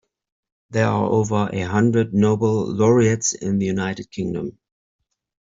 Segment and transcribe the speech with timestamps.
[0.71, 4.57] There are over a hundred noble laureates in the United Kingdom.